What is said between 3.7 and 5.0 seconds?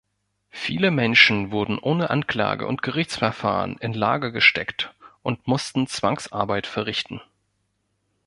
in Lager gesteckt